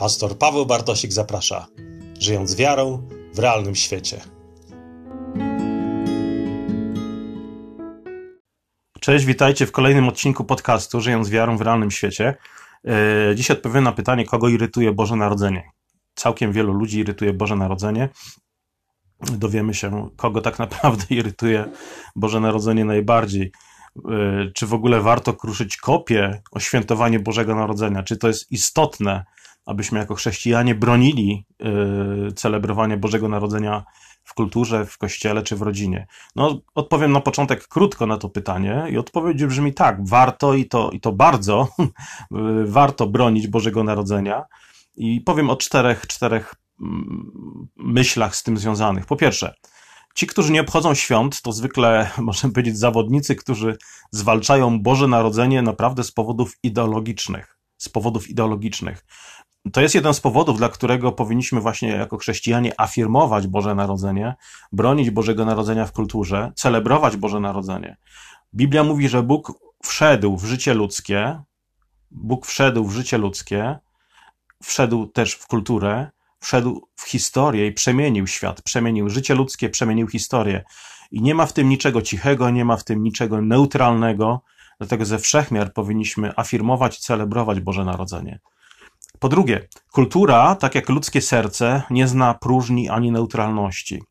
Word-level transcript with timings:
Pastor 0.00 0.38
Paweł 0.38 0.66
Bartosik 0.66 1.12
zaprasza, 1.12 1.66
żyjąc 2.20 2.56
wiarą 2.56 3.08
w 3.34 3.38
realnym 3.38 3.74
świecie. 3.74 4.20
Cześć, 9.00 9.24
witajcie 9.24 9.66
w 9.66 9.72
kolejnym 9.72 10.08
odcinku 10.08 10.44
podcastu 10.44 11.00
Żyjąc 11.00 11.30
wiarą 11.30 11.56
w 11.56 11.60
realnym 11.60 11.90
świecie. 11.90 12.36
E, 12.84 13.34
Dziś 13.34 13.50
odpowiem 13.50 13.84
na 13.84 13.92
pytanie, 13.92 14.26
kogo 14.26 14.48
irytuje 14.48 14.92
Boże 14.92 15.16
Narodzenie. 15.16 15.70
Całkiem 16.14 16.52
wielu 16.52 16.72
ludzi 16.72 16.98
irytuje 16.98 17.32
Boże 17.32 17.56
Narodzenie. 17.56 18.08
Dowiemy 19.20 19.74
się, 19.74 20.10
kogo 20.16 20.40
tak 20.40 20.58
naprawdę 20.58 21.04
irytuje 21.14 21.64
Boże 22.16 22.40
Narodzenie 22.40 22.84
najbardziej. 22.84 23.52
E, 23.96 24.50
Czy 24.54 24.66
w 24.66 24.74
ogóle 24.74 25.00
warto 25.00 25.32
kruszyć 25.34 25.76
kopię 25.76 26.42
o 26.50 26.60
świętowanie 26.60 27.18
Bożego 27.18 27.54
Narodzenia? 27.54 28.02
Czy 28.02 28.16
to 28.16 28.28
jest 28.28 28.52
istotne, 28.52 29.24
abyśmy 29.66 29.98
jako 29.98 30.14
chrześcijanie 30.14 30.74
bronili 30.74 31.46
y, 32.28 32.32
celebrowania 32.32 32.96
Bożego 32.96 33.28
Narodzenia 33.28 33.84
w 34.24 34.34
kulturze, 34.34 34.86
w 34.86 34.98
kościele 34.98 35.42
czy 35.42 35.56
w 35.56 35.62
rodzinie? 35.62 36.06
No, 36.36 36.60
odpowiem 36.74 37.12
na 37.12 37.20
początek 37.20 37.68
krótko 37.68 38.06
na 38.06 38.16
to 38.16 38.28
pytanie 38.28 38.84
i 38.90 38.98
odpowiedź 38.98 39.44
brzmi 39.44 39.74
tak, 39.74 40.08
warto 40.08 40.54
i 40.54 40.66
to, 40.66 40.90
i 40.90 41.00
to 41.00 41.12
bardzo, 41.12 41.68
y, 41.78 41.86
warto 42.66 43.06
bronić 43.06 43.46
Bożego 43.46 43.84
Narodzenia 43.84 44.44
i 44.96 45.20
powiem 45.20 45.50
o 45.50 45.56
czterech, 45.56 46.06
czterech 46.06 46.54
mm, 46.80 47.68
myślach 47.76 48.36
z 48.36 48.42
tym 48.42 48.58
związanych. 48.58 49.06
Po 49.06 49.16
pierwsze, 49.16 49.54
Ci, 50.14 50.26
którzy 50.26 50.52
nie 50.52 50.60
obchodzą 50.60 50.94
świąt, 50.94 51.42
to 51.42 51.52
zwykle, 51.52 52.10
można 52.18 52.48
powiedzieć, 52.48 52.78
zawodnicy, 52.78 53.34
którzy 53.36 53.76
zwalczają 54.10 54.82
Boże 54.82 55.08
Narodzenie 55.08 55.62
naprawdę 55.62 56.04
z 56.04 56.12
powodów 56.12 56.58
ideologicznych. 56.62 57.58
Z 57.78 57.88
powodów 57.88 58.30
ideologicznych. 58.30 59.04
To 59.72 59.80
jest 59.80 59.94
jeden 59.94 60.14
z 60.14 60.20
powodów, 60.20 60.58
dla 60.58 60.68
którego 60.68 61.12
powinniśmy 61.12 61.60
właśnie 61.60 61.88
jako 61.88 62.18
chrześcijanie 62.18 62.80
afirmować 62.80 63.46
Boże 63.46 63.74
Narodzenie, 63.74 64.34
bronić 64.72 65.10
Bożego 65.10 65.44
Narodzenia 65.44 65.86
w 65.86 65.92
kulturze, 65.92 66.52
celebrować 66.56 67.16
Boże 67.16 67.40
Narodzenie. 67.40 67.96
Biblia 68.54 68.84
mówi, 68.84 69.08
że 69.08 69.22
Bóg 69.22 69.52
wszedł 69.82 70.36
w 70.36 70.44
życie 70.44 70.74
ludzkie, 70.74 71.40
Bóg 72.10 72.46
wszedł 72.46 72.84
w 72.84 72.92
życie 72.92 73.18
ludzkie, 73.18 73.78
wszedł 74.62 75.06
też 75.06 75.34
w 75.34 75.46
kulturę, 75.46 76.10
wszedł 76.40 76.88
w 76.96 77.08
historię 77.08 77.66
i 77.66 77.72
przemienił 77.72 78.26
świat, 78.26 78.62
przemienił 78.62 79.10
życie 79.10 79.34
ludzkie, 79.34 79.70
przemienił 79.70 80.08
historię. 80.08 80.64
I 81.10 81.22
nie 81.22 81.34
ma 81.34 81.46
w 81.46 81.52
tym 81.52 81.68
niczego 81.68 82.02
cichego, 82.02 82.50
nie 82.50 82.64
ma 82.64 82.76
w 82.76 82.84
tym 82.84 83.02
niczego 83.02 83.42
neutralnego, 83.42 84.42
dlatego 84.78 85.04
ze 85.04 85.18
wszechmiar 85.18 85.72
powinniśmy 85.72 86.32
afirmować 86.36 86.98
i 86.98 87.00
celebrować 87.00 87.60
Boże 87.60 87.84
Narodzenie. 87.84 88.40
Po 89.20 89.28
drugie, 89.28 89.68
kultura, 89.92 90.54
tak 90.54 90.74
jak 90.74 90.88
ludzkie 90.88 91.20
serce, 91.20 91.82
nie 91.90 92.08
zna 92.08 92.34
próżni 92.34 92.88
ani 92.88 93.12
neutralności. 93.12 94.02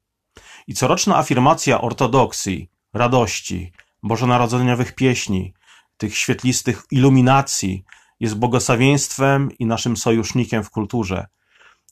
I 0.68 0.74
coroczna 0.74 1.18
afirmacja 1.18 1.82
ortodoksji, 1.82 2.70
radości, 2.94 3.72
bożonarodzeniowych 4.04 4.96
pieśni, 4.96 5.54
tych 5.98 6.18
świetlistych 6.18 6.84
iluminacji 6.92 7.84
jest 8.20 8.36
błogosławieństwem 8.36 9.50
i 9.60 9.66
naszym 9.66 9.98
sojusznikiem 9.98 10.64
w 10.64 10.70
kulturze. 10.70 11.26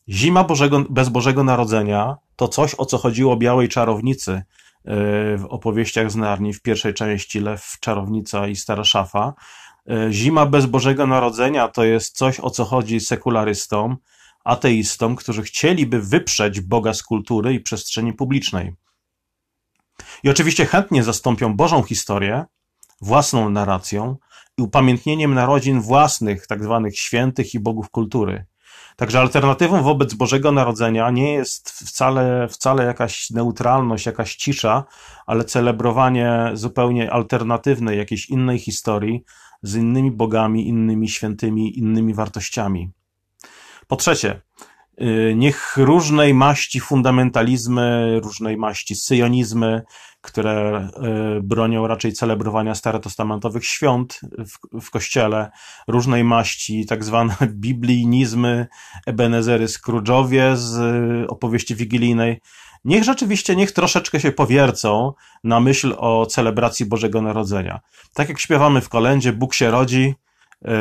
Zima 0.09 0.43
Bożego, 0.43 0.85
bez 0.89 1.09
Bożego 1.09 1.43
Narodzenia 1.43 2.17
to 2.35 2.47
coś, 2.47 2.75
o 2.77 2.85
co 2.85 2.97
chodziło 2.97 3.37
białej 3.37 3.69
czarownicy 3.69 4.31
e, 4.31 4.43
w 5.37 5.45
opowieściach 5.49 6.11
z 6.11 6.15
Narni, 6.15 6.53
w 6.53 6.61
pierwszej 6.61 6.93
części 6.93 7.39
Lew, 7.39 7.77
Czarownica 7.79 8.47
i 8.47 8.55
Stara 8.55 8.83
Szafa, 8.83 9.33
zima 10.09 10.45
bez 10.45 10.65
Bożego 10.65 11.07
Narodzenia 11.07 11.67
to 11.67 11.83
jest 11.83 12.17
coś, 12.17 12.39
o 12.39 12.49
co 12.49 12.65
chodzi 12.65 12.99
sekularystom, 12.99 13.97
ateistom, 14.43 15.15
którzy 15.15 15.43
chcieliby 15.43 16.01
wyprzeć 16.01 16.61
Boga 16.61 16.93
z 16.93 17.03
kultury 17.03 17.53
i 17.53 17.59
przestrzeni 17.59 18.13
publicznej. 18.13 18.73
I 20.23 20.29
oczywiście 20.29 20.65
chętnie 20.65 21.03
zastąpią 21.03 21.55
Bożą 21.55 21.83
historię 21.83 22.45
własną 23.01 23.49
narracją 23.49 24.17
i 24.57 24.61
upamiętnieniem 24.61 25.33
narodzin 25.33 25.81
własnych, 25.81 26.47
tak 26.47 26.63
zwanych 26.63 26.99
świętych 26.99 27.53
i 27.53 27.59
bogów 27.59 27.89
kultury. 27.89 28.45
Także 28.95 29.19
alternatywą 29.19 29.83
wobec 29.83 30.13
Bożego 30.13 30.51
Narodzenia 30.51 31.11
nie 31.11 31.33
jest 31.33 31.69
wcale, 31.69 32.47
wcale 32.47 32.83
jakaś 32.83 33.29
neutralność, 33.29 34.05
jakaś 34.05 34.35
cisza, 34.35 34.83
ale 35.25 35.43
celebrowanie 35.43 36.51
zupełnie 36.53 37.11
alternatywnej, 37.11 37.97
jakiejś 37.97 38.29
innej 38.29 38.59
historii, 38.59 39.23
z 39.63 39.75
innymi 39.75 40.11
bogami, 40.11 40.67
innymi 40.67 41.09
świętymi, 41.09 41.79
innymi 41.79 42.13
wartościami. 42.13 42.91
Po 43.87 43.95
trzecie, 43.95 44.41
y, 45.01 45.33
niech 45.35 45.77
różnej 45.77 46.33
maści 46.33 46.79
fundamentalizmy, 46.79 48.19
różnej 48.23 48.57
maści 48.57 48.95
syjonizmy, 48.95 49.81
które 50.27 50.87
y, 51.37 51.41
bronią 51.43 51.87
raczej 51.87 52.13
celebrowania 52.13 52.75
starotestamentowych 52.75 53.65
świąt 53.65 54.21
w, 54.37 54.81
w 54.81 54.91
kościele, 54.91 55.51
różnej 55.87 56.23
maści 56.23 56.85
tak 56.85 57.03
zwane 57.03 57.35
biblijnizmy, 57.65 58.67
Ebenezery 59.05 59.65
Scrooge'owie 59.65 60.55
z 60.55 60.77
y, 61.23 61.27
opowieści 61.27 61.75
wigilijnej, 61.75 62.41
niech 62.85 63.03
rzeczywiście, 63.03 63.55
niech 63.55 63.71
troszeczkę 63.71 64.19
się 64.19 64.31
powiercą 64.31 65.13
na 65.43 65.59
myśl 65.59 65.95
o 65.97 66.25
celebracji 66.25 66.85
Bożego 66.85 67.21
Narodzenia. 67.21 67.79
Tak 68.13 68.29
jak 68.29 68.39
śpiewamy 68.39 68.81
w 68.81 68.89
kolędzie, 68.89 69.33
Bóg 69.33 69.53
się 69.53 69.71
rodzi 69.71 70.15
yy, 70.61 70.71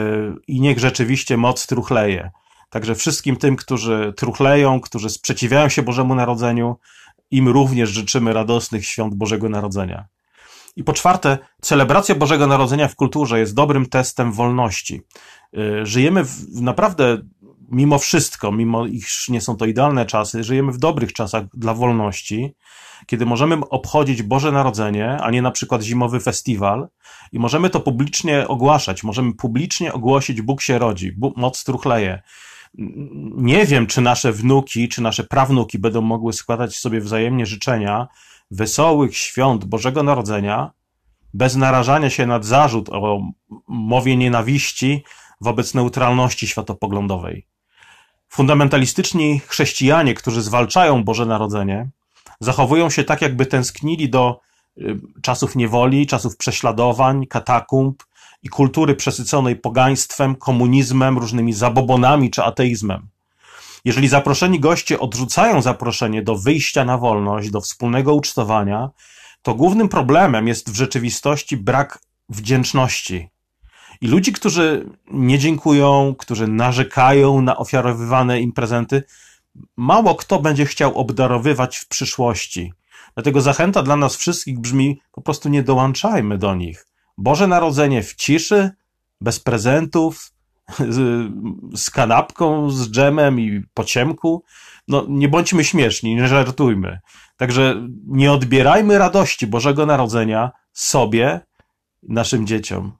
i 0.49 0.61
niech 0.61 0.79
rzeczywiście 0.79 1.37
moc 1.37 1.67
truchleje. 1.67 2.31
Także 2.71 2.95
wszystkim 2.95 3.37
tym, 3.37 3.57
którzy 3.57 4.13
truchleją, 4.17 4.81
którzy 4.81 5.11
sprzeciwiają 5.11 5.69
się 5.69 5.83
Bożemu 5.83 6.15
Narodzeniu, 6.15 6.77
im 7.31 7.49
również 7.49 7.91
życzymy 7.91 8.33
radosnych 8.33 8.87
świąt 8.87 9.15
Bożego 9.15 9.49
Narodzenia. 9.49 10.07
I 10.77 10.85
po 10.85 10.93
czwarte, 10.93 11.39
celebracja 11.63 12.15
Bożego 12.15 12.47
Narodzenia 12.47 12.89
w 12.89 12.97
kulturze 12.97 13.39
jest 13.39 13.55
dobrym 13.55 13.87
testem 13.87 14.33
wolności. 14.33 15.03
Yy, 15.53 15.87
żyjemy 15.87 16.25
w 16.25 16.63
naprawdę 16.63 17.19
mimo 17.71 17.99
wszystko, 17.99 18.53
mimo 18.53 18.87
iż 18.87 19.29
nie 19.29 19.41
są 19.41 19.57
to 19.57 19.67
idealne 19.67 20.07
czasy, 20.07 20.45
żyjemy 20.45 20.73
w 20.73 20.79
dobrych 20.79 21.13
czasach 21.13 21.45
dla 21.55 21.75
wolności, 21.75 22.55
kiedy 23.07 23.27
możemy 23.27 23.57
obchodzić 23.69 24.23
Boże 24.23 24.53
Narodzenie, 24.53 25.19
a 25.21 25.31
nie 25.31 25.43
na 25.43 25.51
przykład 25.51 25.83
zimowy 25.83 26.21
festiwal 26.21 26.89
i 27.33 27.39
możemy 27.39 27.71
to 27.71 27.81
publicznie 27.81 28.49
ogłaszać, 28.49 29.03
możemy 29.03 29.35
publicznie 29.35 29.93
ogłosić 29.93 30.43
Bóg 30.43 30.63
się 30.63 30.79
rodzi, 30.79 31.13
Bóg, 31.13 31.37
moc 31.37 31.65
truchleje. 31.65 32.23
Nie 33.37 33.67
wiem, 33.67 33.87
czy 33.87 34.01
nasze 34.01 34.33
wnuki, 34.33 34.89
czy 34.89 35.03
nasze 35.03 35.25
prawnuki 35.25 35.79
będą 35.79 36.01
mogły 36.03 36.33
składać 36.33 36.77
sobie 36.77 37.01
wzajemnie 37.01 37.47
życzenia 37.47 38.09
wesołych 38.51 39.17
świąt 39.17 39.65
Bożego 39.65 40.03
Narodzenia, 40.03 40.71
bez 41.35 41.57
narażania 41.57 42.11
się 42.11 42.27
nad 42.27 42.45
zarzut 42.45 42.89
o 42.89 43.21
mowie 43.69 44.17
nienawiści 44.17 45.05
wobec 45.41 45.75
neutralności 45.75 46.47
światopoglądowej. 46.47 47.47
Fundamentalistyczni 48.29 49.41
chrześcijanie, 49.47 50.15
którzy 50.15 50.43
zwalczają 50.43 51.05
Boże 51.05 51.27
Narodzenie, 51.27 51.91
zachowują 52.41 52.91
się 52.91 53.05
tak, 53.05 53.23
jakby 53.23 53.47
tęsknili 53.47 54.11
do 54.11 54.41
czasów 55.23 55.57
niewoli, 55.57 56.07
czasów 56.07 56.37
prześladowań, 56.37 57.27
katakumb 57.27 58.03
i 58.43 58.49
kultury 58.49 58.95
przesyconej 58.95 59.57
pogaństwem, 59.57 60.35
komunizmem, 60.35 61.19
różnymi 61.19 61.53
zabobonami 61.53 62.31
czy 62.31 62.43
ateizmem. 62.43 63.09
Jeżeli 63.85 64.09
zaproszeni 64.09 64.61
goście 64.61 65.01
odrzucają 65.01 65.63
zaproszenie 65.63 66.23
do 66.23 66.37
wyjścia 66.37 66.85
na 66.85 66.99
wolność, 66.99 67.51
do 67.51 67.61
wspólnego 67.61 68.15
ucztowania, 68.15 68.91
to 69.43 69.55
głównym 69.55 69.89
problemem 69.89 70.49
jest 70.49 70.71
w 70.71 70.77
rzeczywistości 70.77 71.57
brak 71.57 71.99
wdzięczności, 72.29 73.31
i 74.01 74.07
ludzi, 74.07 74.33
którzy 74.33 74.91
nie 75.11 75.39
dziękują, 75.39 76.15
którzy 76.19 76.49
narzekają 76.49 77.41
na 77.41 77.57
ofiarowywane 77.57 78.41
im 78.41 78.53
prezenty, 78.53 79.03
mało 79.77 80.15
kto 80.15 80.39
będzie 80.39 80.67
chciał 80.67 80.99
obdarowywać 80.99 81.77
w 81.77 81.89
przyszłości. 81.89 82.73
Dlatego 83.15 83.41
zachęta 83.41 83.83
dla 83.83 83.97
nas 83.97 84.17
wszystkich 84.17 84.61
brzmi: 84.61 85.01
po 85.13 85.23
prostu 85.23 85.49
nie 85.49 85.63
dołączajmy 85.63 86.39
do 86.39 86.55
nich. 86.55 86.87
Boże 87.19 87.47
Narodzenie 87.47 88.03
w 88.03 88.15
ciszy, 88.15 88.71
bez 89.21 89.41
prezentów, 89.41 90.33
z, 90.79 91.29
z 91.75 91.91
kanapką, 91.91 92.71
z 92.71 92.91
dżemem 92.91 93.41
i 93.41 93.63
po 93.75 93.85
ciemku. 93.85 94.43
No, 94.89 95.05
nie 95.09 95.29
bądźmy 95.29 95.65
śmieszni, 95.65 96.15
nie 96.15 96.29
żartujmy. 96.29 97.01
Także 97.37 97.89
nie 98.07 98.33
odbierajmy 98.33 98.99
radości 98.99 99.47
Bożego 99.47 99.87
Narodzenia 99.87 100.51
sobie, 100.73 101.41
naszym 102.03 102.47
dzieciom. 102.47 102.93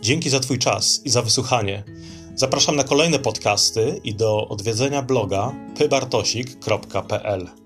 Dzięki 0.00 0.30
za 0.30 0.40
Twój 0.40 0.58
czas 0.58 1.00
i 1.04 1.10
za 1.10 1.22
wysłuchanie. 1.22 1.84
Zapraszam 2.36 2.76
na 2.76 2.84
kolejne 2.84 3.18
podcasty 3.18 4.00
i 4.04 4.14
do 4.14 4.48
odwiedzenia 4.48 5.02
bloga 5.02 5.52
pybartosik.pl. 5.78 7.65